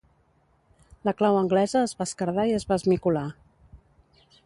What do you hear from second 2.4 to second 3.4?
i es va esmicolar.